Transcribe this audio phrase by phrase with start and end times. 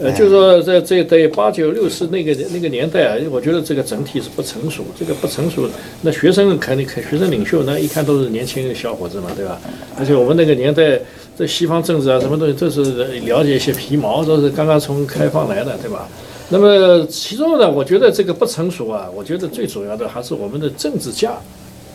[0.00, 5.68] 呃，就是说在这在八九六四那个那个年代啊，我觉得这个整体是不成熟，这个不成熟，
[6.00, 9.60] 那学生肯定看学生领袖，那一看都是年轻的小伙子嘛，对吧？
[9.98, 10.98] 而且我们那个年代，
[11.36, 16.08] 这西方政治啊，什么东西都是了解一些皮毛，都是刚刚从开放来的，对吧？
[16.48, 21.38] 那么其中呢，我觉得这个不成熟啊，我觉得最主要的还是我们的政治家。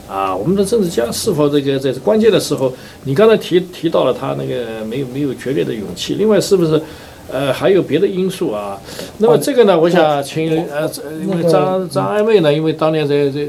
[0.08, 2.72] 啊，我们的政治家是否这个在关键的时候，
[3.06, 6.80] 你刚才提提到了他那个没有没有决裂的勇气，另外是不是？
[7.32, 8.80] 呃，还有别的因素啊。
[9.18, 10.90] 那么这个呢，我想请呃，
[11.22, 13.42] 因为张张爱妹呢，因为当年在在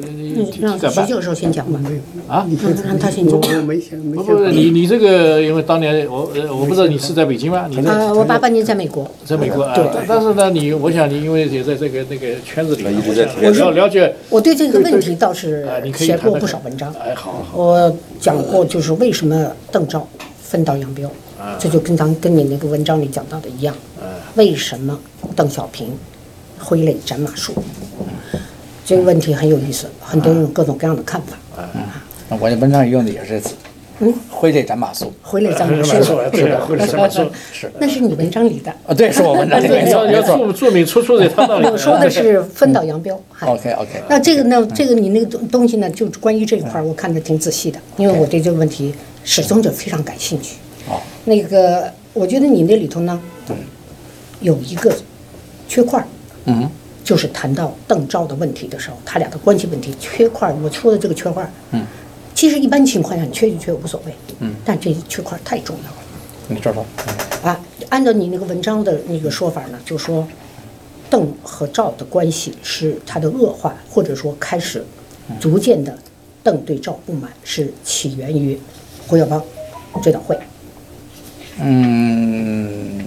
[0.60, 1.80] 让徐教授先讲吧。
[2.26, 2.46] 啊，
[2.84, 3.38] 让他先讲。
[3.38, 7.66] 我没想，没不是你你这个，因为当年我呃，我不知道你是在北京吗？
[7.68, 9.08] 你啊，我八八年在美国。
[9.24, 9.74] 在美国啊。
[9.74, 9.84] 对。
[10.08, 14.12] 但是呢，你我想你因为也在这个那个圈子里，我了了解。
[14.30, 16.92] 我对这个问题倒是写过不少文章。
[16.94, 17.44] 哎，好。
[17.55, 20.06] 我讲过，就是为什么邓肇
[20.40, 21.11] 分道扬镳。
[21.58, 23.75] 这就跟咱跟你那个文章里讲到的一样，
[24.34, 24.98] 为什么
[25.34, 25.97] 邓小平
[26.58, 27.52] 挥泪斩马谡？
[28.84, 31.36] 这个问题很有意思，很多人有各种各样的看法。
[32.28, 33.55] 那我这文章里用的也是词，
[34.00, 36.02] 嗯，挥泪斩马谡，挥泪斩马谡，
[36.34, 37.70] 是的，挥泪斩马谡，是。
[37.78, 38.70] 那是你文章里的。
[38.86, 39.89] 啊，对，是我文章里的。
[39.89, 43.20] 要要注注明出处的，他我说的是分道扬镳。
[43.41, 44.02] OK OK。
[44.08, 50.56] 那这个呢，这个你那个东东西呢，就关于这一块，我看的挺仔细的，因为我对这个问题始终就非常感兴趣。
[51.25, 53.20] 那个，我觉得你那里头呢，
[54.41, 54.95] 有一个
[55.69, 56.06] 缺块儿，
[56.45, 56.70] 嗯，
[57.03, 60.55] 就是谈到邓赵的问题的时候，他俩的关系问题缺块儿。
[60.62, 61.84] 我说的这个缺块儿，嗯，
[62.34, 65.97] 其实一般情况下你缺就缺无所谓，嗯，但这缺块儿太重要了。
[66.48, 66.84] 你这说，
[67.42, 70.27] 啊，按照你那个文章的那个说法呢，就说
[71.11, 74.84] 邓和赵的关系是他的恶化，或者说开始
[75.41, 75.98] 逐渐的
[76.45, 78.57] 邓对赵不满，是起源于
[79.08, 79.42] 胡耀邦
[80.01, 80.39] 追悼会。
[81.58, 83.00] 嗯，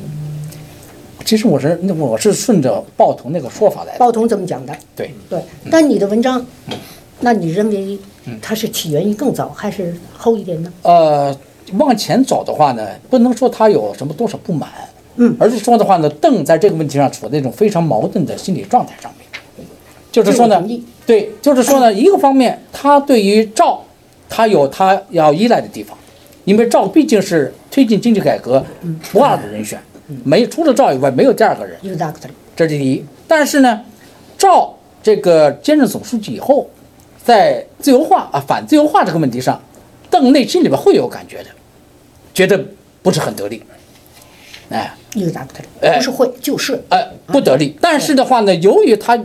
[1.23, 3.99] 其实我是那我是顺着鲍同那个说法来的。
[3.99, 4.75] 鲍同怎么讲的？
[4.95, 5.39] 对对，
[5.69, 6.43] 但你的文章，
[7.19, 7.99] 那你认为
[8.41, 10.73] 它是起源于更早还是后一点呢？
[10.81, 11.38] 呃，
[11.73, 14.67] 往前走的话呢，不能说他有什么多少不满，
[15.17, 19.67] 嗯，而是说的话呢，邓在这个问题上处在一种非常矛盾的心理状态上面，
[20.11, 20.59] 就是说呢，
[21.05, 23.83] 对，就是说呢，一个方面他对于赵，
[24.27, 25.95] 他有他要依赖的地方。
[26.49, 28.65] 因为赵毕竟是推进经济改革
[29.11, 29.79] 不二的人选，
[30.23, 31.77] 没除了赵以外没有第二个人，
[32.55, 33.05] 这是第一。
[33.27, 33.79] 但是呢，
[34.35, 36.67] 赵这个兼任总书记以后，
[37.23, 39.61] 在自由化啊反自由化这个问题上，
[40.09, 41.49] 邓内心里边会有感觉的，
[42.33, 42.59] 觉得
[43.03, 43.61] 不是很得力，
[44.71, 44.91] 哎，
[45.97, 46.81] 不是会就是。
[46.89, 47.77] 哎不得力。
[47.79, 49.15] 但是的话呢，由于他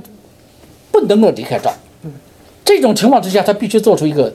[0.92, 1.72] 不能够离开赵，
[2.62, 4.30] 这种情况之下，他必须做出一个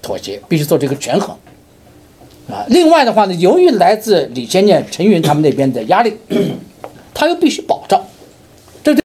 [0.00, 1.36] 妥协，必须做出一个权衡。
[2.50, 6.16] 啊，另外的话呢，由于来自李先念、陈云他们那边的压力，
[7.14, 8.02] 他又必须保障，
[8.82, 9.02] 这对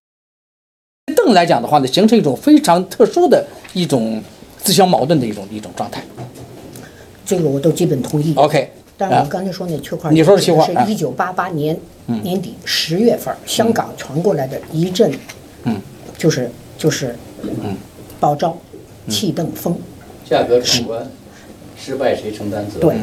[1.16, 4.22] 邓来讲的话呢，形成一种非常特殊的一种
[4.58, 6.02] 自相矛盾的一种一种状态。
[7.26, 8.34] 这个我都基本同意。
[8.36, 11.78] OK，但是我刚才说那缺块，你说的缺块，是一九八八年
[12.24, 15.12] 年底十月份香港传过来的一阵，
[15.64, 15.82] 嗯，
[16.18, 17.76] 就是就是，嗯，
[18.20, 18.58] 保赵
[19.10, 19.76] 弃邓风，
[20.30, 21.12] 价格闯关，
[21.78, 22.90] 失败谁承担责任？
[22.90, 22.98] 对。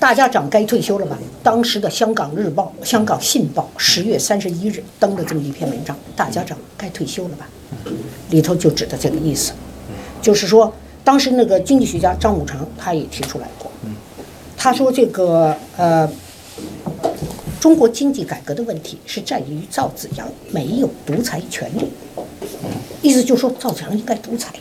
[0.00, 1.18] 大家长该退休了吧？
[1.42, 7.48] 当时的《香港日报》《香港信报》十月三十一日登了这么一篇文章，大家长该退休了吧？
[8.30, 9.52] 里头就指的这个意思，
[10.22, 13.70] 就是说，当时那个经济学家张五常他也提出来过，
[14.56, 16.08] 他说这个呃，
[17.58, 21.90] 中国经济改革的问题是在于赵子阳没有独裁权利，
[23.02, 24.52] 意思就是说赵子阳应该独裁，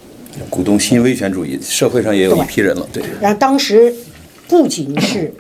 [0.50, 3.04] 鼓动新威权主义，社会上也有一批人了，对。
[3.22, 3.94] 然后当时。
[4.48, 5.34] 不仅是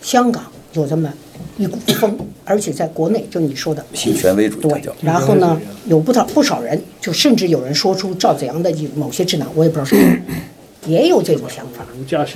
[0.00, 0.44] 香港
[0.74, 1.12] 有这么
[1.58, 4.60] 一股风，而且在国内，就你说的新权威主义。
[4.60, 10.22] 对，然后呢，有不少不少人，就甚至有人说出赵子阳的某些智囊，我也不知道是，
[10.86, 11.84] 也有这种想法，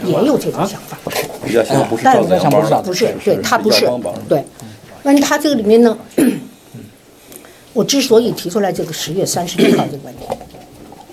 [0.05, 0.99] 也有这种想法。
[1.45, 3.87] 比较想不是赵子阳帮不是，对他不是，
[4.29, 4.43] 对。
[5.03, 5.97] 那他这个里面呢，
[7.73, 10.25] 我之所以提出来这个十月三十一号这个问题，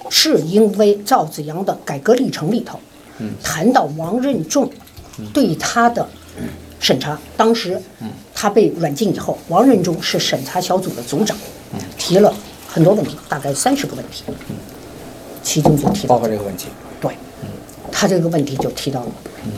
[0.10, 2.80] 是因为赵子阳的改革历程里头。
[3.44, 4.70] 谈到王任重
[5.34, 6.08] 对他的
[6.80, 7.82] 审查，当时
[8.36, 11.36] 他被软禁以后，王任重是审查小组的组长，
[11.98, 12.32] 提了
[12.68, 14.24] 很多问题，大概三十个问题，
[15.42, 16.68] 其中就提到包括这个问题。
[17.02, 17.12] 对，
[17.92, 19.08] 他这个问题就提到了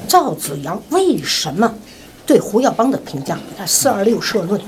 [0.07, 1.75] 赵子阳为什么
[2.25, 4.62] 对胡耀邦的评价，他四二六社论，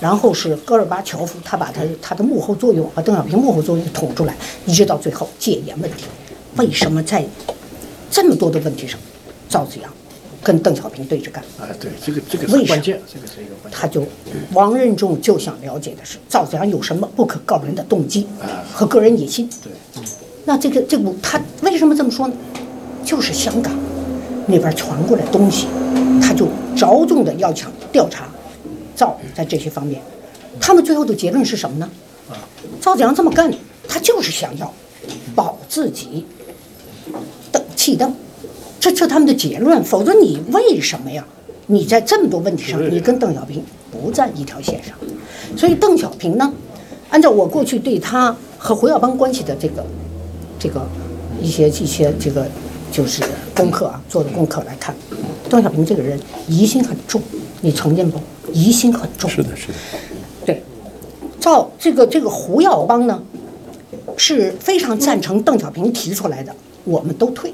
[0.00, 6.04] 然后是戈尔巴乔夫，他把他他的幕后作用和邓小平幕后作用捅出来，一直到最后戒严问题，
[6.56, 7.26] 为什么在？
[8.10, 8.98] 这么多的问题上，
[9.48, 9.92] 赵子阳
[10.42, 11.42] 跟邓小平对着干。
[11.58, 13.72] 啊，对，这个这个为关键，这个是一个关键。
[13.72, 14.06] 他就
[14.52, 18.26] 王任重就想了解的是赵子阳有什么不可告人的动机
[18.72, 19.48] 和个人野心。
[19.62, 20.02] 对，
[20.44, 22.34] 那这个这个他为什么这么说呢？
[23.04, 23.72] 就是香港
[24.46, 25.66] 那边传过来东西，
[26.20, 28.28] 他就着重的要想调查
[28.96, 30.02] 赵在这些方面。
[30.58, 31.88] 他们最后的结论是什么呢？
[32.80, 33.52] 赵子阳这么干，
[33.86, 34.72] 他就是想要
[35.34, 36.24] 保自己
[37.86, 38.12] 邓弃邓，
[38.80, 39.82] 这这他们的结论。
[39.84, 41.24] 否则你为什么呀？
[41.66, 43.62] 你在这么多问题上，你跟邓小平
[43.92, 44.96] 不在一条线上。
[45.56, 46.52] 所以邓小平呢，
[47.10, 49.84] 按照我过去对他和胡耀邦关系的这个
[50.58, 50.84] 这个
[51.40, 52.44] 一些一些这个
[52.90, 53.22] 就是
[53.54, 54.92] 功课啊做的功课来看，
[55.48, 56.18] 邓小平这个人
[56.48, 57.22] 疑心很重，
[57.60, 58.18] 你承认不？
[58.52, 59.30] 疑心很重。
[59.30, 59.74] 是的，是的，
[60.44, 60.60] 对，
[61.38, 63.22] 照这个这个胡耀邦呢，
[64.16, 66.54] 是非常赞成邓小平提出来的，
[66.84, 67.52] 我们都退，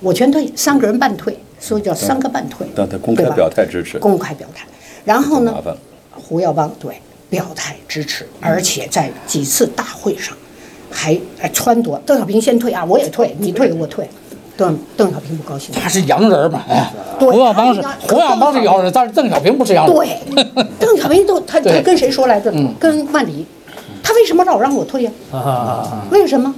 [0.00, 2.66] 我全退，三个人半退，所以叫三个半退。
[2.74, 4.66] 但他公开对吧表态支持，公开表态，
[5.04, 5.80] 然后呢麻烦了，
[6.12, 10.36] 胡耀邦对表态支持，而且在几次大会上
[10.90, 14.08] 还还撺掇邓小平先退啊，我也退，你退我退，
[14.56, 15.74] 邓邓小平不高兴。
[15.74, 19.94] 他是洋人嘛，哎，对胡耀邦是洋胡耀邦是洋人，但是邓小平不是洋人。
[19.94, 20.18] 对，
[20.78, 22.52] 邓小平都他他跟谁说来着？
[22.78, 23.44] 跟万里，
[24.02, 25.12] 他为什么老让我退呀、
[26.10, 26.54] 为什么？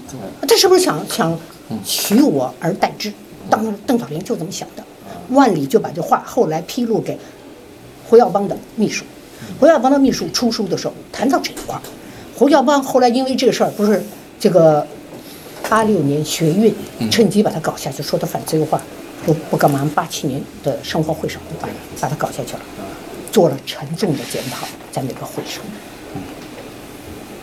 [0.47, 1.37] 他是不是想想
[1.85, 3.13] 取我而代之？
[3.51, 4.85] 当邓小平就这么想的，
[5.31, 7.19] 万里就把这话后来披露给
[8.09, 9.05] 胡耀邦的秘书，
[9.59, 11.83] 胡耀邦的秘书出书的时候谈到这一块儿，
[12.37, 14.03] 胡耀邦后来因为这个事儿不是
[14.39, 14.87] 这个
[15.69, 16.75] 八六年学运，
[17.11, 18.81] 趁机把他搞下去，说他反自由化，
[19.27, 19.89] 不不干嘛？
[19.95, 21.69] 八七年的生活会上把
[22.01, 22.61] 把他搞下去了，
[23.31, 25.63] 做了沉重的检讨，在那个会上。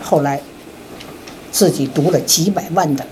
[0.02, 0.42] 后来
[1.52, 3.06] 自己读了几百万的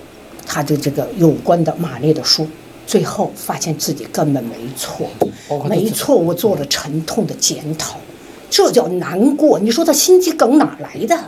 [0.46, 2.48] 他的这个有关的马列的书，
[2.86, 5.10] 最后发现自己根本没错，
[5.68, 8.00] 没错，我做了沉痛的检讨，
[8.50, 9.60] 这叫难过。
[9.60, 11.20] 你说他心肌梗哪来的？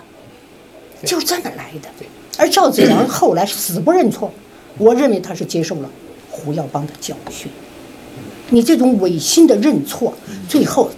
[1.04, 1.90] 就这么来的。
[2.38, 4.32] 而赵子阳后来死不认错，
[4.78, 5.90] 我认为他是接受了
[6.30, 7.52] 胡耀邦的教训。
[8.50, 10.14] 你这种违心的认错，
[10.48, 10.90] 最后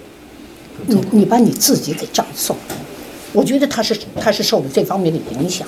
[0.85, 2.75] 你你把你自己给葬送了。
[3.31, 5.67] 我觉得他是他是受了这方面的影响。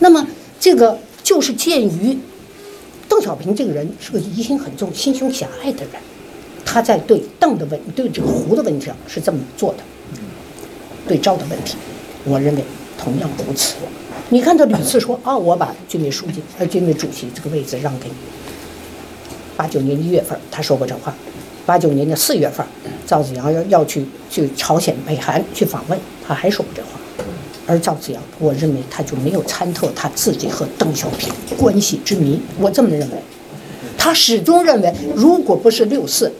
[0.00, 0.26] 那么
[0.60, 2.16] 这个就是鉴于
[3.08, 5.92] 邓小平这个人是个疑心很重、心胸狭隘的人，
[6.64, 9.78] 他在对邓的问对这个胡的问题上是这么做的，
[11.06, 11.76] 对赵的问题，
[12.24, 12.64] 我认为
[12.98, 13.76] 同样如此。
[14.28, 18.14] 你看他屡次说啊，我把军委书记呃军委主席这个位置让给你。
[19.56, 21.14] 八九年一月份他说过这话，
[21.64, 22.66] 八九年的四月份，
[23.06, 26.88] 赵子阳要要去去朝鲜、北韩去访问，他还说过这话。
[27.66, 33.16] 而赵子阳，我认为他就没有参透他自己和邓小平关系之谜，我这么认为。
[33.98, 36.30] 他始终认为，如果不是六四，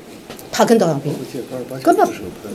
[0.52, 1.12] 他跟邓小平
[1.82, 2.08] 根本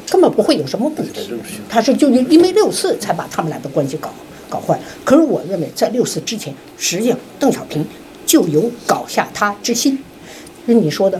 [0.09, 1.29] 根本不会有什么问题。
[1.67, 4.09] 他是就因为六四才把他们俩的关系搞
[4.49, 4.79] 搞坏。
[5.03, 7.85] 可是我认为，在六四之前，实际上邓小平
[8.25, 9.99] 就有搞下他之心。
[10.65, 11.19] 是你说的，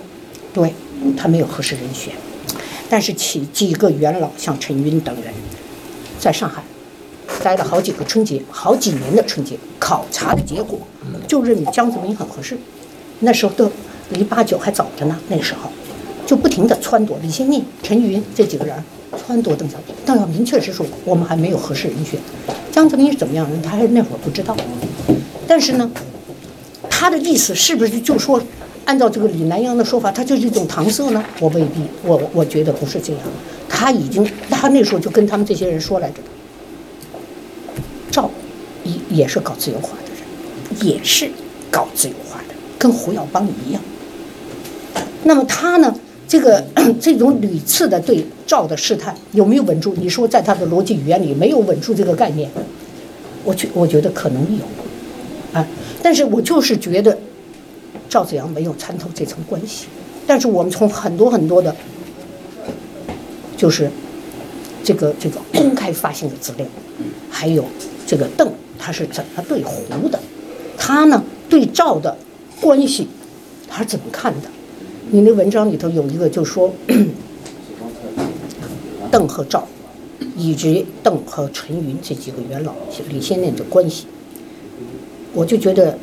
[0.53, 0.73] 对
[1.17, 2.13] 他没有合适人选，
[2.89, 5.33] 但是几几个元老像陈云等人，
[6.17, 6.63] 在上海
[7.43, 10.79] 待了好几个春节，好几年的春节，考察的结果
[11.27, 12.57] 就认为江泽民很合适。
[13.19, 13.71] 那时候都
[14.09, 15.69] 离八九还早着呢，那时候
[16.25, 18.75] 就不停的撺掇李先念、陈云这几个人
[19.27, 19.95] 撺掇邓小平。
[20.05, 22.19] 邓小平确实说我们还没有合适人选，
[22.71, 24.55] 江泽民是怎么样的，他还那会儿不知道。
[25.47, 25.91] 但是呢，
[26.89, 28.41] 他的意思是不是就说，
[28.85, 31.23] 按照这个李南阳的说法，他就是一种搪塞呢？
[31.39, 33.21] 我未必，我我觉得不是这样。
[33.67, 36.15] 他已经，他那时候就跟他们这些人说来着
[39.11, 41.29] 也是搞自由化的人，也是
[41.69, 43.81] 搞自由化的，跟胡耀邦一样。
[45.23, 45.93] 那么他呢，
[46.27, 46.63] 这个
[46.99, 49.93] 这种屡次的对赵的试探有没有稳住？
[49.97, 52.49] 你说在他的逻辑语言里没有稳住这个概念，
[53.43, 54.63] 我觉我觉得可能有，
[55.59, 55.67] 啊，
[56.01, 57.17] 但是我就是觉得
[58.09, 59.85] 赵子阳没有参透这层关系。
[60.25, 61.75] 但是我们从很多很多的，
[63.57, 63.89] 就是
[64.83, 66.65] 这个这个公开发行的资料，
[67.29, 67.65] 还有
[68.07, 68.51] 这个邓
[68.83, 70.19] 他是怎么对胡的，
[70.75, 72.17] 他呢对赵的
[72.59, 73.07] 关系
[73.69, 74.49] 他是怎么看的？
[75.11, 76.73] 你那文章里头有一个就说，
[79.11, 79.67] 邓和赵，
[80.35, 82.73] 以及邓和陈云这几个元老
[83.09, 84.05] 李先念的关系，
[85.33, 85.97] 我就觉得，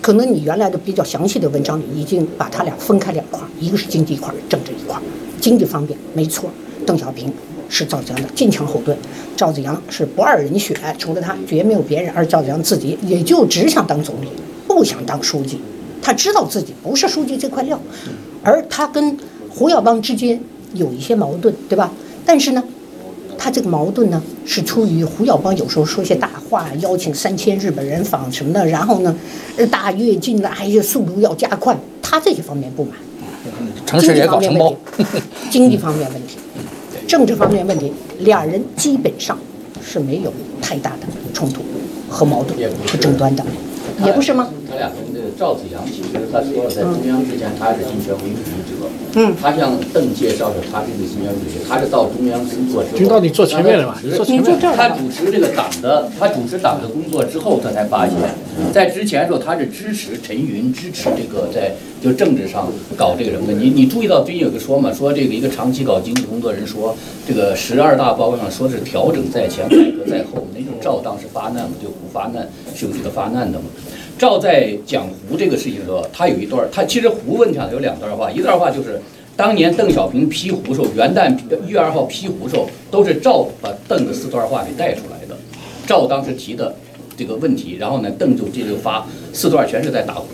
[0.00, 5.02] 可能你原来的比较详细的文章里已经把他俩分开两块儿，一个是经济一块儿，政治一块儿。
[5.40, 6.48] 经济方面没错，
[6.86, 7.32] 邓小平
[7.72, 8.94] 是赵子阳的坚强后盾，
[9.34, 14.28] 赵子阳是不二人选，除了他绝没有别人，而赵子阳自己也就只想当总理，
[14.68, 15.58] 不想当书记。
[16.02, 17.80] 他知道自己不是书记这块料，
[18.42, 19.16] 而他跟
[19.48, 20.38] 胡耀邦之间
[20.74, 21.90] 有一些矛盾，对吧？
[22.26, 22.62] 但是呢，
[23.38, 29.16] 他这个矛盾呢，是出于胡耀邦有时候说些大话，邀请三千日本人访什么的，然后呢，
[29.56, 32.92] 呃，大跃进了，还有速度要加快，他这些方面不满。
[33.84, 34.72] 城市也搞承包，
[35.50, 36.36] 经济方面问题，
[37.06, 39.38] 政治方面问题，俩人基本上
[39.82, 41.62] 是没有太大的冲突
[42.08, 43.44] 和矛盾和争端的，
[44.04, 44.48] 也不是吗？
[45.38, 53.96] 赵子阳，其实他说了，在中央之前他是竞选委主义者，嗯，他向邓介绍的他是个新选委员，他是到中央工作之后，军到你坐前面了嘛？
[54.02, 54.58] 你坐前面。
[54.76, 58.16] 他主持这个党的，他主持党的工作之后，他才发现，
[58.72, 61.72] 在之前的时候他是支持陈云，支持这个在
[62.02, 63.52] 就政治上搞这个什么的。
[63.52, 66.94] 你你注意到最近有个说嘛，说这个一个长期搞经济工作人说，
[67.26, 70.46] 这个十二大报告上说是调整在前，改革在后。
[70.54, 73.64] 那种赵当时发难嘛，就不发难是有这个发难的嘛。
[74.22, 79.02] 赵在讲胡这个事情的时候，他有一段，他其实胡问题上有两段话，一段话就是
[79.36, 81.36] 当年邓小平批胡时候，元旦
[81.66, 85.36] 一月二号批胡时候，都是赵把邓的四段话给带出来的。
[85.88, 86.72] 赵当时提的
[87.16, 90.26] 这个问题，然后呢，邓就接着发四段，全是在打胡。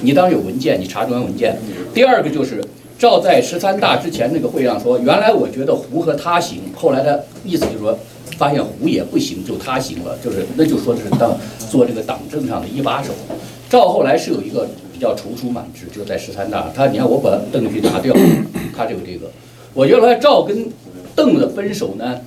[0.00, 1.56] 你当时有文件，你查中央文件。
[1.94, 2.60] 第二个就是
[2.98, 7.96] 赵在十三大之前那个会上说，原来我觉得胡和他行，后来的意思就是说，
[8.36, 11.36] 发现胡也不行，就他行了，就是那就说的是当
[11.70, 13.12] 做这个党政上的一把手。
[13.68, 18.14] 赵后来是有一个比较踌躇满志，就在十三大，他你看我把邓去拿掉，
[18.76, 19.30] 他就有这个。
[19.74, 20.66] 我觉得赵跟
[21.14, 22.20] 邓的分手呢，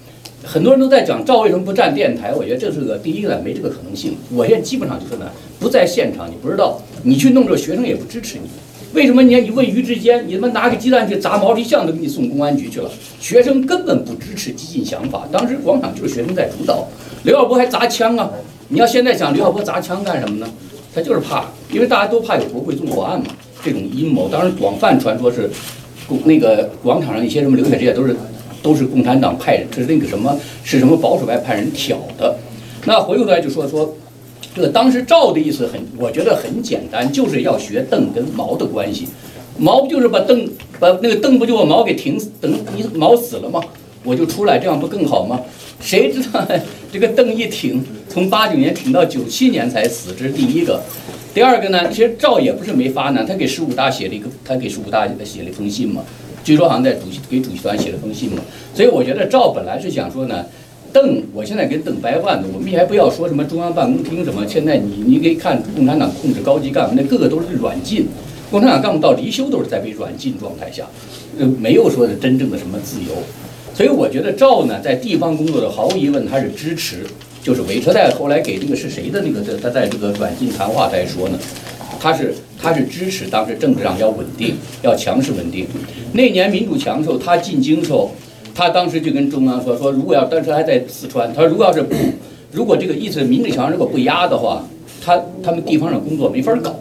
[0.44, 4.18] 很多人都在讲赵为什么不站电台，我觉得这是个第一个，没这个可能性。
[4.34, 8.50] 我现在基本上就说呢，不在现场，你不知道，你去弄这学生也不支持你。
[8.94, 12.90] 为什么你你问于志坚，你他妈拿个鸡蛋去砸毛皮巷都给你送公安局去了？
[13.20, 16.88] 学生根本不支持激进想法，当时广场就是学生在主导。
[17.24, 18.32] 刘晓波还砸枪啊！
[18.70, 20.48] 你要现在想刘晓波砸枪干什么呢？
[20.94, 23.28] 他就是怕，因为大家都怕有国会纵火案嘛，
[23.64, 25.48] 这种阴谋，当然广泛传说是，
[26.26, 28.16] 那个广场上一些什么流血这些都是
[28.64, 32.36] 都是共产党派人，这是那个什么是什么保守派派人挑的。
[32.86, 33.96] 那回过头来就说说，
[34.56, 39.08] 这个当时赵的意思很，我觉得很简单，就是要学邓跟毛的关系。
[39.58, 43.62] 毛不就是把邓把那个邓不就把毛给停死，等你毛死了吗？
[44.04, 45.40] 我就出来，这样不更好吗？
[45.82, 46.46] 谁知道
[46.92, 50.82] 这个邓一挺，从八九年挺到九七年才死，这是第一个。
[51.34, 56.02] 第二个呢，其实赵也不是没发难，他给十五大写了一个，他给十五大写了一封信嘛。
[56.44, 58.42] 据说好像在主席给主席团写了封信嘛。
[58.74, 60.46] 所以我觉得赵本来是想说呢，
[60.92, 68.08] 邓，我现在跟邓掰腕子，我们还不要说什么中央办公厅什么，现在你你可以看共产党控制高级干部，那个个都是软禁，
[68.52, 70.86] 共产党干部到离休都是在被软禁状态下，
[71.40, 73.16] 呃，没有说的真正的什么自由。
[73.74, 77.06] 所以我觉得赵呢，在地方工作的毫无疑问他是支持，
[77.42, 77.94] 就是维持。
[77.94, 81.40] 在后来给那个是谁的那个，他在这个软禁谈话在说呢，
[82.00, 85.66] 他是他是支持当时政治上要稳定，要强势稳定。
[86.12, 88.12] 那年民主强的时候，他进京时候，
[88.60, 91.96] 他当时就跟中央说说，如果要当时还在四川，他说如果要是不，
[92.52, 94.62] 如果这个意思民主强如果不压的话，
[95.02, 96.76] 他他们地方上工作没法搞。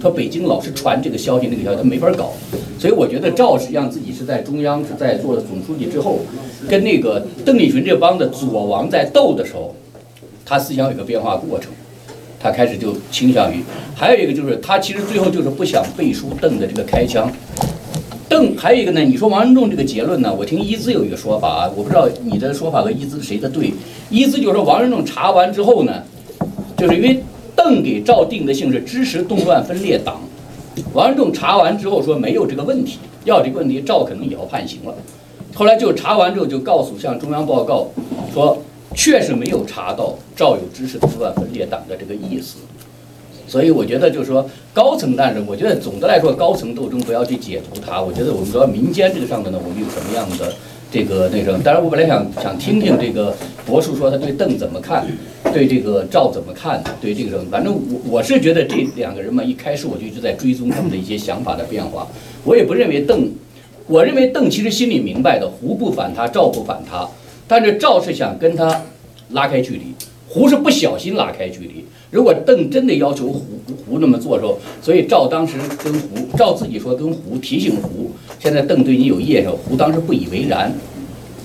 [0.00, 2.32] 说北京老是传这个消息那个消息，他没法搞。
[2.78, 6.20] 所以我觉得赵实际上自己是在中央是在做了总书记之后，
[6.68, 9.74] 跟那个邓丽群这帮的左王在斗的时候，
[10.46, 11.72] 他思想有个变化过程，
[12.38, 13.56] 他开始就倾向于。
[13.96, 17.28] 还有一个就是他其实最后就是不想背书邓的这个开枪。
[18.28, 23.72] 邓还有一个呢，你说王文仲这个结论呢，我听一兹有一个说法啊，我不知道你的说法和一兹谁的对。
[24.10, 26.02] 一兹就是说王文仲查完之后呢，
[26.76, 27.22] 就是因为。
[27.56, 30.20] 邓给赵定的性是支持动乱分裂党，
[30.92, 34.92] 王文仲查完之后说没有这个问题，要这个问题赵可能也要判刑了。
[35.54, 37.86] 后来就查完之后就告诉向中央报告
[38.34, 38.58] 说，
[38.92, 42.56] 确实没有查到赵有支持动乱分裂党的这个意思。
[43.46, 48.00] 所以我觉得就是说高层，但是我觉得总的来说高层斗争不要去解读它。
[48.00, 50.52] 我觉得我们主要民间这个上头呢，我们有什么样的
[50.90, 51.60] 这个那什么？
[51.62, 53.34] 当然我本来想想听听这个
[53.66, 55.06] 博叔说他对邓怎么看。
[55.52, 56.82] 对这个赵怎么看？
[57.00, 62.08] 对这个什么反正我我是觉得这两个人嘛，一开始我就一直在追踪他们的一些想法的变化。
[62.42, 63.30] 我也不认为邓，
[63.86, 67.08] 我认为邓其实心里明白的，胡不反他，赵不反他，
[67.46, 68.82] 但是赵是想跟他
[69.30, 69.94] 拉开距离，
[70.34, 71.84] 胡是不小心拉开距离。
[72.10, 73.40] 如果邓真的要求胡
[73.86, 78.10] 胡那么做的时候，所以赵当时跟胡，赵自己说跟胡提醒胡，
[78.40, 80.72] 现在邓对你有意见，胡当时不以为然。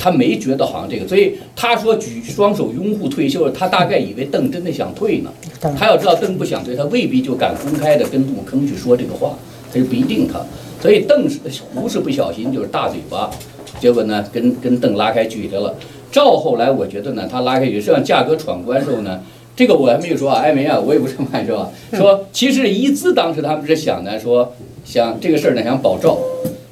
[0.01, 5.29] 他没觉得好像这个，所以他说举双手拥护退休，他大概以为邓真的想退呢。
[5.77, 9.37] 他要知道邓不想退，他未必就敢公开的跟杜坑去说这个话，
[9.71, 10.39] 他就不一定他。
[10.81, 11.37] 所以邓是
[11.75, 13.29] 胡是不小心就是大嘴巴，
[13.79, 15.75] 结果呢跟跟邓拉开距离了。
[16.11, 19.21] 赵后来我觉得呢，他拉开距离，实际上价格闯关时候呢，
[19.55, 21.69] 这个我还没有说啊，艾梅啊，我也不这么看是吧？
[21.93, 26.17] 说其实一兹当时他们是想呢，说想这个事儿呢想保赵。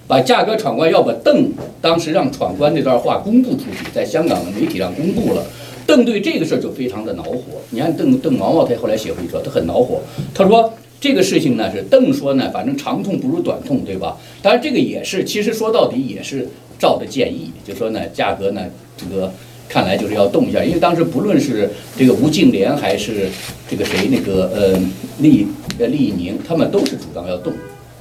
[0.07, 1.51] 把价格闯关要把邓
[1.81, 5.43] 当时让闯关那段话公布出去，在香港的媒体上公布了。
[5.85, 7.41] 邓对这个事儿就非常的恼火。
[7.71, 9.99] 你看邓邓毛毛他后来写回说，他很恼火。
[10.33, 14.17] 他说这个事情呢是邓说呢，反正长痛不如短痛，对吧？
[14.41, 16.47] 当然这个也是，其实说到底也是
[16.79, 18.61] 赵的建议，就说呢价格呢
[18.95, 19.31] 这个
[19.67, 23.27] 看来就是要动一下，因为当时不论是这个吴敬琏还是
[23.69, 24.79] 这个谁那个呃
[25.19, 25.47] 厉
[25.79, 27.53] 呃厉宁，他们都是主张要动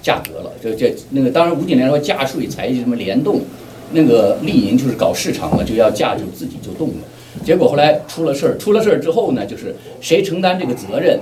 [0.02, 0.52] 价格了。
[0.62, 3.40] 这这那个当然吴敬琏说价税财什么联动，
[3.92, 6.95] 那个厉宁就是搞市场嘛，就要价就自己就动了。
[7.45, 11.18] 结果后来出了事儿，出了事儿之后呢，就是谁承担这个责任？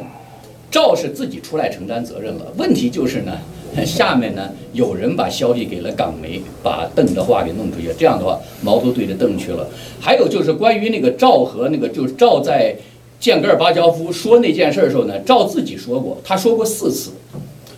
[0.71, 2.53] 赵是自己出来承担责任了。
[2.57, 3.39] 问题就是呢，
[3.83, 9.67] 下面呢有人把消息给了港媒，把邓的话给弄出去，这样的话矛头对着邓去了。
[9.99, 12.77] 还有就是关于那个赵和那个，就是赵在
[13.19, 17.13] 见戈尔巴乔夫说那件事儿的时候呢，赵自己说过，他说过四次。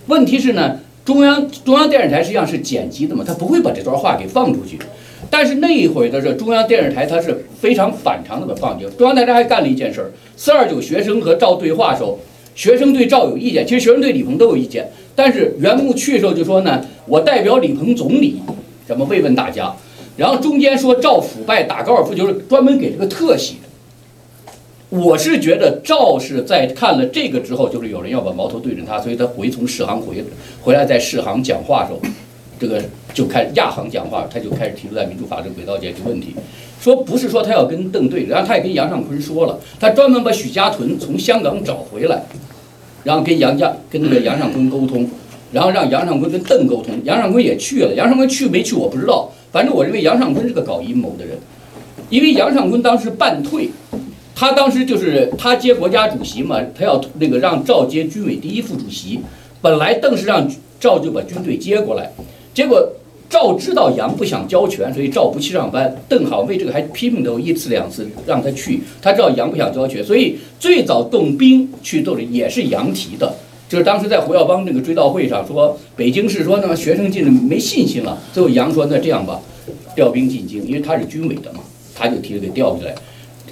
[0.09, 4.77] 问题是呢，中央中央电视台实际上是剪辑的嘛，他不会把这段话给放出去。
[5.29, 8.95] 但是那一回的是中央电视台，它是非常反常的把放进去。
[8.97, 12.19] 中央电视台还干了一件事儿：四二九学生和赵对话的时候，
[12.55, 14.89] 学生对赵有意见，其实学生对李鹏都有意见。
[15.17, 18.41] 但是袁牧去的时候就说呢，我代表李鹏总理，
[18.87, 19.75] 怎么慰问大家。
[20.17, 23.55] 然后中间说赵腐败打高尔夫球，是专门给这个特写。
[24.91, 30.23] 我是觉得赵是在看了这个之后，就是有人要把矛头对准他，所以他回从世行回
[30.63, 32.01] 回来，在世行讲话的时候。
[32.59, 32.83] 这个
[33.13, 36.35] 就开始亚行讲话，他就开始提出在民主法治轨道解决问题，
[36.81, 42.23] 说不是说他要跟邓对，然后他也跟杨尚昆说了，他专门把许家屯从香港找回来，
[43.07, 45.09] 然后跟杨家跟那个杨尚昆沟通，
[45.53, 51.39] 然后让杨尚昆跟邓沟通，杨尚昆也去了，杨尚昆去没去我不知道，反正我认为杨尚昆是个搞阴谋的人，
[52.11, 53.71] 因为杨尚昆当时半退，
[54.35, 59.21] 他当时就是他接国家主席嘛，他要那个让赵接军委第一副主席，
[59.63, 60.45] 本来邓是让
[60.81, 62.11] 赵就把军队接过来。
[62.53, 62.91] 结果
[63.29, 65.95] 赵知道杨不想交权，所以赵不去上班。
[66.09, 68.81] 邓好为这个还批评他一次两次，让他去。
[69.03, 73.35] 他知道杨不想交权，所以最早动兵去斗的也是杨提的。
[73.69, 78.17] 就是当时在胡耀邦那个追悼会上说，北京市说呢学生进了没信心了。
[78.33, 79.41] 最后杨说那这样吧，
[79.97, 81.61] 调兵进京，因为他是军委的嘛，
[81.95, 82.95] 他就提了给调进来。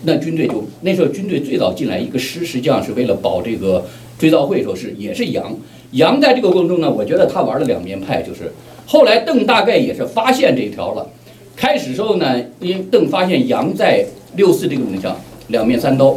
[0.04, 3.84] 那军队就那时候军队最早进来一个师，实际上是为了保这个
[4.16, 5.52] 追悼会，说是也是杨。
[5.90, 8.52] 杨在这个过程中呢，我觉得他玩了两面派，就是。
[8.86, 11.08] 后来邓大概也是发现这条了，
[11.56, 14.04] 开始时候呢，因为邓发现杨在
[14.36, 15.16] 六四这个问题上
[15.48, 16.16] 两面三刀，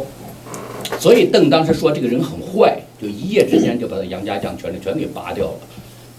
[0.98, 5.54] 所以邓当时说这个人很坏，就一夜之间就把他杨家将权力全给拔掉了。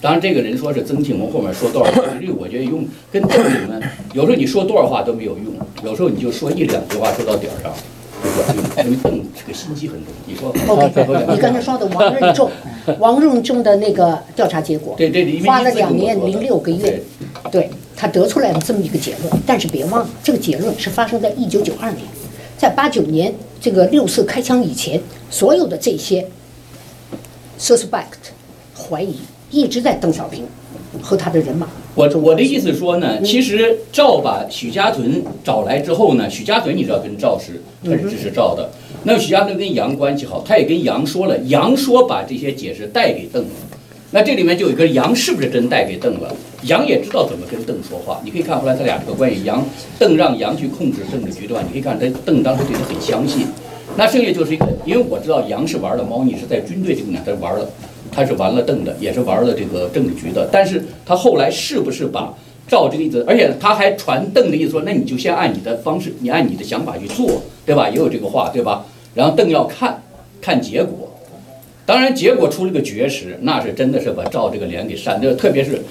[0.02, 3.82] 当然这个人说是曾庆红后面说多少，这我觉得用跟邓你们
[4.14, 7.74] 有时候你说多少话都没有用，有时候你就说一两句话说到点儿上。
[9.36, 12.50] 这个心机很重，你说？OK， 你刚才说的王任重，
[13.00, 17.02] 王任重的那个调查结果，对对，花了两年零六个月，
[17.52, 19.32] 对他得出来了这么一个结论。
[19.46, 22.04] 但是别忘了，这个结论是发生在一九九二年，
[22.58, 26.28] 在八九年这个六四开枪以前，所有的这些
[27.60, 28.34] suspect
[28.78, 29.18] 怀疑
[29.52, 30.46] 一直在邓小平。
[31.04, 38.70] 和他的人马，我我的意思说呢，其实赵把许家屯找来之后呢，许家屯你知道跟赵是他是支持赵的，
[39.04, 43.50] 那许家屯跟杨关系好，他也跟杨说了，杨说把这些解释带给邓了，
[44.12, 46.34] 那这里面就有一个杨是不是真带给邓了？
[46.64, 49.66] 杨也知道怎么跟邓说话，你可以看后来他俩这个关系，杨
[49.98, 53.48] 邓让杨去控制政治局的话，你可以看他邓当时对他很相信，
[53.98, 57.68] 那剩下就是一个，因为我知道杨是玩了猫腻，是在军队这个呢，他玩了。
[58.12, 62.34] 他是玩了邓的，也是玩了这个政治局的，但是他后来是不是把
[62.68, 67.90] 赵这个意思，而且他还传邓的意思说，那你就先按你的方式，你按你的想法去做，对吧？
[67.90, 68.86] 也有这个话，对吧？
[69.16, 70.04] 然后邓要看，
[70.40, 71.16] 看结果，
[71.86, 75.82] 当然结果出了个绝食，那是真的是把赵这个脸给扇掉，特别是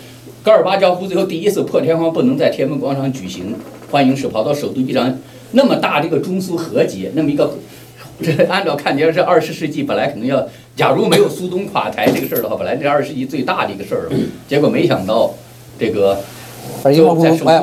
[0.42, 3.54] 戈尔巴乔夫最后第一次破天荒不能在天安门广场举行
[3.90, 5.18] 欢迎式，跑到首都机场，
[5.52, 7.54] 那么大这个中苏和解，那么一个。
[8.20, 10.44] 这按照看起来是二十世纪本来可能要，
[10.79, 14.09] 假如没有苏东垮台这个事儿的话，本来这二十世纪最大的一个事儿，
[14.47, 15.35] 结果没想到
[15.77, 16.17] 这个。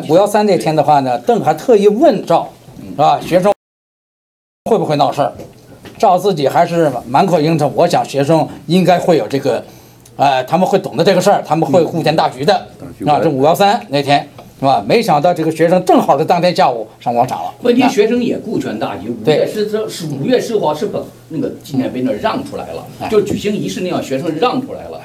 [0.09, 3.17] 五幺三那天的话呢，邓还特意问赵，是吧？
[3.21, 3.53] 学生
[4.69, 5.31] 会不会闹事儿？
[5.97, 9.63] 赵自己还是满口应承，我想学生应该会有这个，
[10.17, 12.53] 哎，他们会懂得这个事儿，他们会顾全大局的。
[13.05, 14.27] 啊，这五幺三那天。
[14.59, 14.83] 是吧？
[14.87, 17.53] 没想到这个学生正好是当天下午上广场了。
[17.61, 19.09] 问题学生也顾全大局。
[19.09, 25.01] 五月十这是五月十号是把那个纪念碑那让出来了，就举行仪式那样，学生让出来了。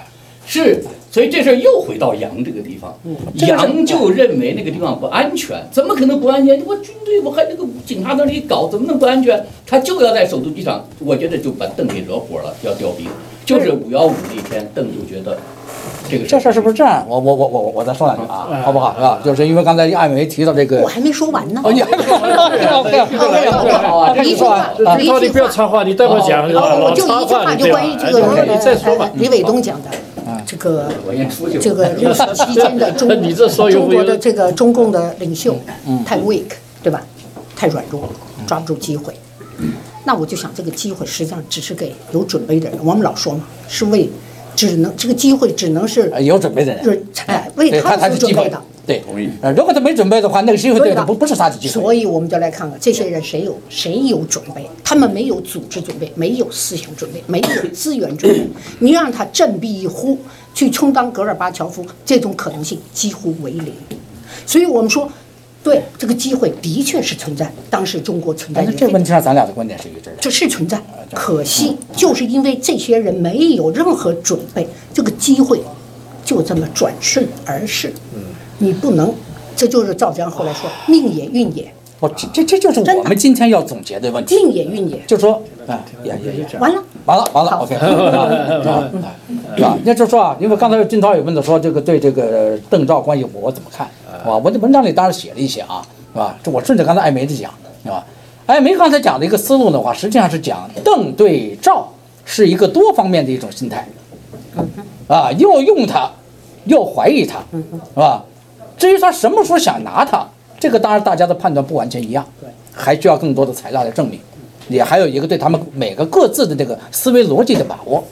[0.47, 0.83] 是，
[1.13, 2.93] 所以这事儿又回到杨这个地方。
[3.35, 6.61] 杨就认为那个地方不安全，怎么可能不安全？
[6.67, 9.45] 我军队我还那个警察那里搞，怎么能不安全？
[9.67, 13.07] 他就要在首都机场，我觉得就把邓给惹火了，要调兵。
[13.45, 15.37] 就是五幺五那天，邓就觉得
[16.11, 17.05] 这个这事儿是不是这样？
[17.09, 18.95] 我我我我我再说两句啊，好不好？
[18.97, 19.21] 是吧？
[19.25, 21.61] 就是因为刚才艾美提到这个我，还没说完呢。
[21.65, 22.37] 哦，你还没说完呢
[23.89, 26.45] 好啊，一句话，这句话你不要插话，你待会儿讲？
[26.53, 29.21] 哦，我就一句话，就关于这个你再说吧呃。
[29.21, 29.89] 李伟东讲的
[30.47, 30.89] 这个。
[31.61, 33.09] 这个六四期间的中
[33.71, 35.57] 中国的这个中共的领袖
[36.05, 36.47] 太 weak，
[36.83, 37.03] 对吧？
[37.57, 38.03] 太软弱，
[38.47, 39.13] 抓不住机会。
[40.05, 42.79] 那我就想，这个机会实际上只是给有准备的人。
[42.85, 44.09] 我们老说嘛，是为
[44.61, 48.63] 只能这个机会只能是有准备的人，准哎为他他才是机会所准备的。。
[48.87, 49.31] 对，同意。
[49.41, 51.73] 呃，如果他没准备的话，那个机会对他不不是他的机会。
[51.73, 58.47] 所以我们就来看看这些人谁有谁有准备，他们没有组织准备，没有思想准备，没有资源准备。
[58.81, 60.19] 你让他振臂一呼
[60.53, 63.73] 去充当戈尔巴乔夫，这种可能性几乎为零。
[64.45, 65.11] 所以我们说，
[65.65, 70.17] 对这个机会的确是存在，当时中国存在但是也非常这问题上，咱俩的观点是一致的。
[70.21, 70.79] 这是存在，
[71.13, 75.61] 可惜就是因为这些人没有任何准备，这个机会
[76.25, 77.93] 就这么转瞬而逝。
[78.59, 79.13] 你不能，
[79.57, 86.83] 这就是赵江后来说“命也运也，我这这这就是我们今天要总结的问题，命也运也就说啊，也也也”，完了。
[87.07, 88.91] 完了完了，OK， 啊
[89.57, 89.77] 是吧？
[89.85, 93.89] 那就说啊，因为刚才金涛也问到说这个对这个邓赵关系我怎么看，
[94.23, 94.37] 是吧？
[94.37, 96.37] 我的文章里当然写了一些啊，是吧？
[96.43, 97.51] 这我顺着刚才艾梅的讲，
[97.83, 98.05] 是吧？
[98.51, 101.89] 艾梅刚才讲的一个思路的话，实际上是讲邓对赵
[102.25, 103.87] 是一个多方面的一种心态，
[105.07, 106.11] 啊，又用他，
[106.65, 108.25] 又怀疑他，是吧？
[108.77, 110.27] 至于他什么时候想拿他，
[110.59, 112.27] 这个当然大家的判断不完全一样，
[112.75, 114.19] 还需要更多的材料来证明。
[114.69, 118.03] 也还有一个对他们每个各自的这个思维逻辑的把握，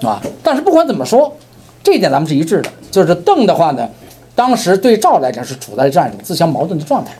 [0.00, 0.22] 啊。
[0.42, 1.30] 但是不管怎么说，
[1.82, 3.86] 这一点咱们是一致的，就是邓的话呢，
[4.34, 7.12] 当时对赵来讲是处在这样一种自相矛盾的状态，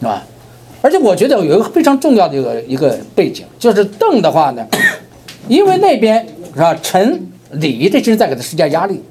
[0.00, 0.22] 是吧？
[0.82, 4.66] 而且我觉得有一个非常重要的一个一个背景，就是邓的话呢，
[5.48, 9.02] 因为那边是吧，陈、李这些人在给他施加压力，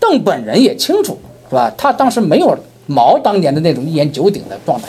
[0.00, 1.72] 邓本人也清楚，是吧？
[1.76, 4.88] 他当时没有毛当年的那种一言九鼎的状态，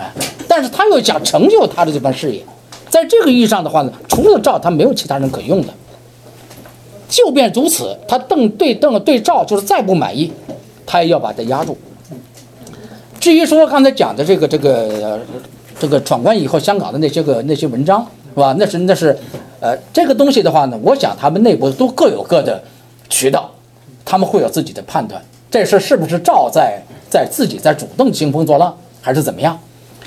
[0.00, 0.12] 啊，
[0.46, 2.42] 但是他又想成就他的这番事业，
[2.88, 5.74] 在这个意义上的话呢，除了赵，他没有其他人可用的。
[7.08, 10.32] 就便如此，他邓对邓对赵就是再不满意，
[10.84, 11.76] 他也要把他压住。
[13.20, 15.20] 至于说刚才讲的这个这个呃
[15.78, 18.54] 这个闯关以后香港的那些个那些文章是吧？
[18.58, 19.16] 那是那是，
[19.60, 22.62] 呃，这个东西的话呢，我想他们内部都各有各的
[23.08, 23.50] 渠道，
[24.04, 25.22] 他们会有自己的判断。
[25.50, 29.58] 这事是不是赵在在自己在主动兴风作浪，还是怎么样？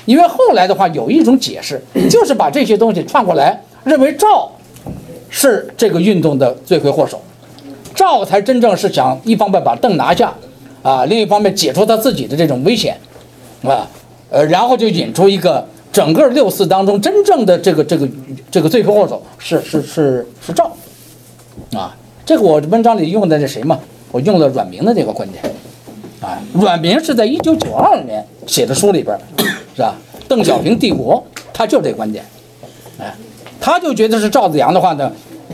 [0.06, 4.50] 因为后来的话有一种解释，就是把这些东西串过来，认为赵
[5.28, 7.20] 是这个运动的罪魁祸首，
[7.94, 10.32] 赵才真正是想一方面把邓拿下，
[10.82, 12.96] 啊，另一方面解除他自己的这种危险，
[13.62, 13.86] 啊，
[14.30, 18.08] 呃，然后就引出一个整个六四当中真正的这个这个
[18.50, 20.70] 这个罪魁祸首是是是是赵，
[21.72, 23.78] 啊，这个我文章里用的那谁嘛，
[24.12, 25.42] 我用了阮明的这个观点，
[26.20, 29.18] 啊，阮明是在一九九二年写的书里边，
[29.74, 29.96] 是吧？
[30.28, 32.24] 邓小平帝国，他就这观点，
[33.00, 33.12] 哎，
[33.60, 35.10] 他就觉得是赵子阳的话呢，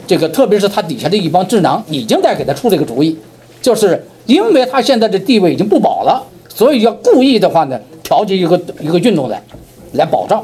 [0.07, 3.17] 这个特别是他底下的一帮智囊已经在给他出这个主意，
[3.63, 9.43] 就是因为他现在的地位已经不保了，所以要故意的话呢，调节一个一个运动来，
[9.95, 10.39] 来保障，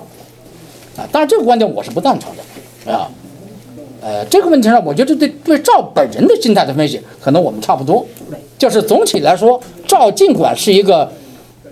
[0.96, 3.08] 啊，当然这个观点我是不赞成的，啊，
[4.00, 8.04] 呃，这个问题上，我觉得对对赵本人的心态的分析，可能我们差不多，
[8.58, 11.08] 就是总体来说，赵尽管是一个，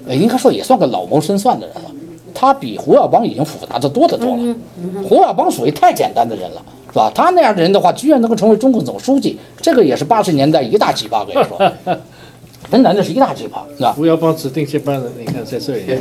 [0.06, 1.90] 呃，应该说也算个老谋深算的人了。
[2.32, 4.54] 他比胡耀邦已经复杂的多得多了。
[5.02, 7.10] 胡耀邦属于太简单的人了，是吧？
[7.12, 11.58] 他那样的人的话，居然能够成为中共总书记，这个也是八十年代一大奇葩，我跟你说，
[12.70, 13.92] 真的那是一大气泡，是吧？
[13.92, 15.84] 胡耀邦指定接班人，你看在这里。
[15.86, 15.98] 对，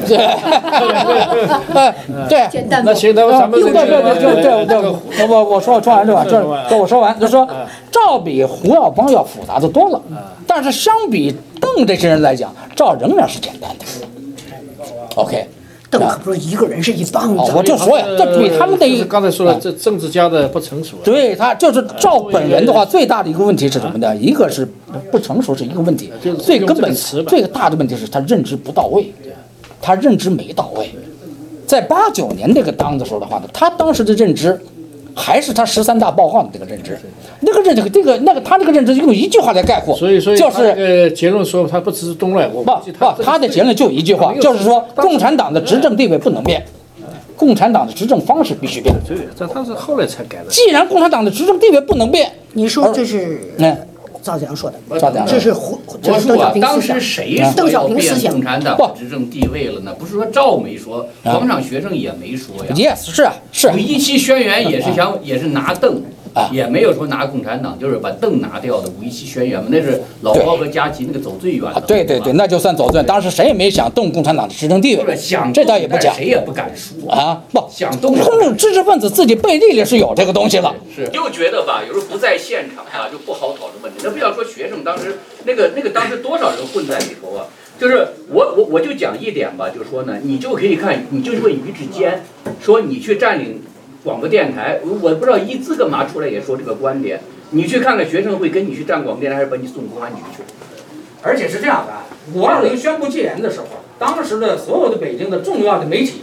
[2.30, 4.82] 对，简单那行，那么咱们对这个对对对对
[5.18, 6.24] 对，我我说说完对吧？
[6.24, 6.32] 这
[6.70, 7.48] 这我说完，就说
[7.92, 10.02] 赵比胡耀邦要复杂的多了，
[10.46, 13.86] 但是相比邓这些人来讲，赵仍然是简单的。
[15.16, 15.48] OK，
[15.90, 17.54] 邓可不是一个人，是一帮哦，子。
[17.56, 20.98] 我就说呀，这比他们的就是刚才说的，啊这政治家的不成熟。
[21.04, 24.16] 对他就是赵本人的话，最大的一个问题是什么呢？
[24.18, 24.68] 一个是
[25.12, 26.94] 不成熟是一个问题，最根本
[27.28, 29.12] 最大的问题是他认知不到位，
[29.82, 30.90] 他认知没到位。
[31.66, 34.60] 在八九年这个当的时候的话呢，他当时的认知
[35.16, 36.98] 还是他十三大报告的这个认知，
[37.42, 46.64] 那个认知这个那个他这个认知用一句话来概括，所以，所以就是呃结论说他不支持动乱，我不不，他的结论就一句话，就是说共产党的执政地位不能变，
[47.36, 48.94] 共产党的执政方式必须变。
[49.08, 50.46] 对，这他是后来才改的。
[50.50, 53.78] 既然共产党的执政地位不能变，你说这是嗯
[54.22, 57.16] 赵子阳说的，赵子阳说的这是胡，这我是邓说啊当小平思想时。
[57.16, 59.96] 谁说邓小要变平思想共产党不执政地位了呢？
[59.98, 62.74] 不是说赵没说，啊广场学生也没说呀。
[62.76, 66.02] Yes，是啊，是啊五一七宣言也是想也是拿邓
[66.34, 73.06] 啊也没有说拿共产党，就是把邓拿掉的五一七宣言嘛，那是老包和佳琪那个走最远的，啊对对对，那就算走最远。
[73.06, 77.12] 当时谁也没想动共产党的执政地位想这倒也不讲谁也不敢说。
[77.12, 77.42] 啊。
[77.52, 78.16] 不，想动
[78.56, 80.76] 知识分子自己背地里是有这个东西了。
[80.96, 84.00] 是，就觉得吧，有时候不在现场啊，就不好讨论问题。
[84.04, 87.46] 那不要说学生当时那个那个当时多少人混在里头啊？
[87.80, 92.24] 就是我我我就讲一点吧，就是说呢，你就可以看，你就问于志坚，
[92.62, 93.62] 说你去占领
[94.04, 97.22] 广播电台，我不知道一字干嘛出来也说这个观点。
[97.52, 100.44] 你去看看学生会跟你去站广播电台，还是把你送公安局去？
[101.22, 101.94] 而且是这样的，
[102.34, 103.66] 五二零宣布戒严的时候，
[103.98, 106.22] 当时的所有的北京的重要的媒体，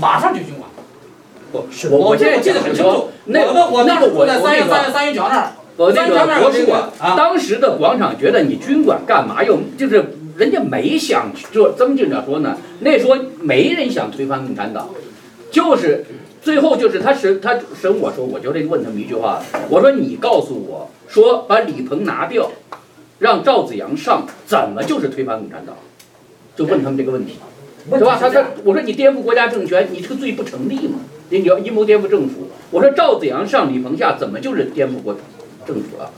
[0.00, 0.68] 马上就军管。
[1.50, 9.62] 不，我我现在记得很清楚，那我的我那个我在三月三月三元桥那儿，我那个国术个啊当时的广场觉得你军管干嘛用？
[9.76, 10.04] 就是
[10.36, 14.90] 人家没想就曾经长说呢，那时候没人想推翻共产党，
[15.50, 16.04] 就是
[16.40, 22.50] 最后就是他审他审我说，我就得问他们一句话，我说你告诉我说把李鹏拿掉，
[23.18, 25.76] 让赵子阳上，怎么就是推翻共产党？
[26.56, 27.34] 就问他们这个问题。
[27.90, 28.18] 对吧？
[28.20, 30.98] 他他我说你颠覆国家政权，你这个罪不成立嘛？
[31.30, 32.48] 你要阴谋颠覆政府。
[32.70, 35.16] 我说赵子阳上李鹏下，怎么就是颠覆国
[35.66, 36.10] 政府啊？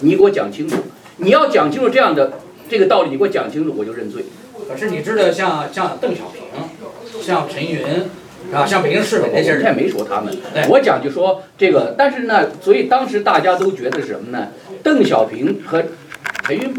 [0.00, 0.76] 你给我讲清楚。
[1.18, 2.32] 你要讲清楚这样的
[2.68, 4.24] 这个道理，你给我讲清楚，我就认罪。
[4.68, 6.42] 可是你知道像像邓小平，
[7.22, 7.84] 像陈云，
[8.52, 10.32] 啊，像北京市委那些人，他也没说他们，
[10.68, 14.48] 我讲就说这个，但是呢，所以当时大家都觉得是什么呢？
[14.82, 15.82] 邓小平和
[16.44, 16.74] 陈云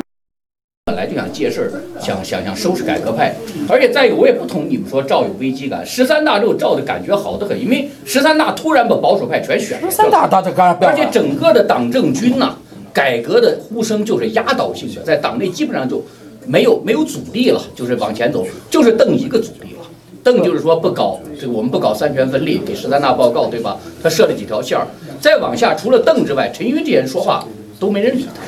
[0.86, 3.34] 本来就想借事儿，想想想收拾改革派，
[3.68, 5.84] 而且再一个，我也不同你们说赵有危机感。
[5.84, 12.56] 十三大之后，赵的感觉好得很，因为十三大突然把保守派全选了，三大大这当然不要而且整个的党政军呐、
[12.94, 16.06] 改革的呼声就是压倒性的，在党内基本上就
[16.46, 19.73] 没有没有阻力了，就是往前走，就是邓一个阻力了。
[20.24, 23.78] 邓就是说不搞这个，我们不搞三权分立，给十三大报告，对吧？
[24.02, 24.88] 他设了几条线儿，
[25.20, 27.46] 再往下除了邓之外，陈云这些人说话
[27.80, 28.42] 都没人理他，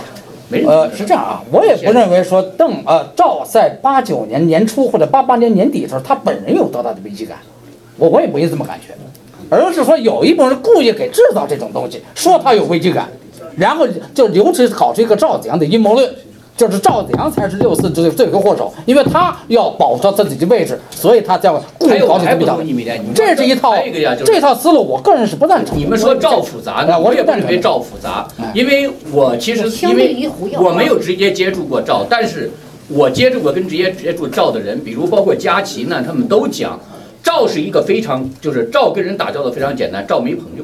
[0.47, 0.71] 没人理。
[0.71, 7.39] 呃，是这样啊，我也不认为说邓呃赵在八九年年初或者八八年年底的时候，他本人有多大的危机感，
[7.97, 8.93] 我我也不会这么感觉，
[9.49, 13.09] 而是说有一部分人故意给制造这种东西，说他有危机感，
[13.57, 16.09] 然后就尤其是搞出一个赵子阳的阴谋论。
[16.57, 25.81] 就是赵子阳才是六四罪罪魁祸首，因为他要保住自己的位置，所以他叫故还意搞起这么一套同意一点，你们这是一套还有一个呀，就是这套思路，我个人是不赞成的。
[25.81, 32.49] 你们说赵复杂呢，哎我我也不也赞成认为赵复杂哎，因为我其实因为我没有直接接触过赵，但是
[32.87, 36.79] 我接触过跟直接接触赵的人，比如包括佳琪呢，他们都讲，
[37.21, 40.63] 赵是一个非常就是赵跟人打交道非常简单，赵没朋友，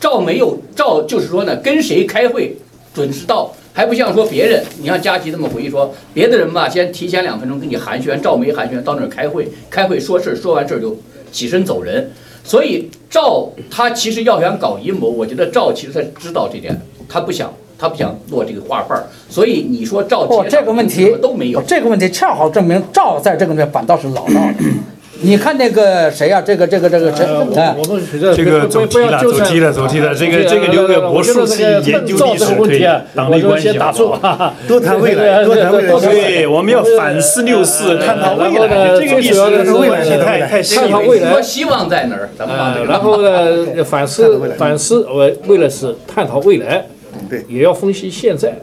[0.00, 2.56] 赵没有赵就是说呢，跟谁开会
[2.94, 3.52] 准时到。
[3.76, 10.96] 还不像说别人，你像佳琪这么回忆说，别的人吧，先提前两分钟跟你寒暄，赵没寒暄，到那儿开会，开会说事儿，说完事儿就
[11.32, 12.08] 起身走人。
[12.44, 19.04] 所以赵他其实要想搞阴谋，我觉得赵其实他知道这点，他不想他不想落这个花瓣儿。
[19.28, 24.54] 所以你说赵不，接这个问题都没有不，这个问题恰好证明赵在这个里面反倒是老道的。
[25.20, 27.24] 你看那个谁呀、这个这个这个谁？
[27.24, 30.14] 呃，哎我，我们觉得这个走题了，不要纠缠走题了，走题了。
[30.14, 38.66] 这个这个留给我觉得魔术系这个研究邓赵这历史对个问题啊，党内关系先打住好不好 哈，多谈未来多谈未来多对，我们要反思六四，探讨未来。
[38.66, 40.98] 然后呢，这个历史最主要的是未来太太探讨。
[41.00, 46.84] 未来说希望在哪儿，咱们往这呃，个然后呢，反思反思，我为了是探讨未来，
[47.30, 48.54] 对也要分析现在，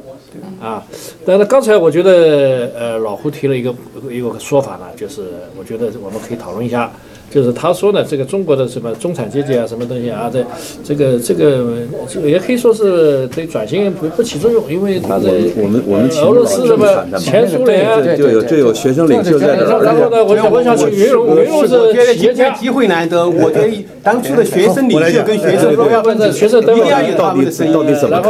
[0.60, 0.84] 啊，
[1.26, 3.74] 但是刚才我觉得，呃，老胡提了一个
[4.10, 5.22] 一个说法呢，就是
[5.58, 6.92] 我觉得我们可以讨论一下，
[7.30, 10.46] 就是他说呢，这个中国的什么中产阶级啊，什么东西啊，这
[10.84, 11.66] 这个这个
[12.08, 16.86] 这个也可以说是对转型不不起作用，因为他在我们我们呃俄罗斯什么
[17.18, 17.82] 前苏联。
[18.18, 27.74] 就有就有学生领袖在这儿，然后呢，我想我想去云龙，云龙是企业家，今天机会难得，我觉得当初的学生领袖跟学生都要学生都要一定要有他们的声音。
[27.74, 28.30] 到底到底怎么看？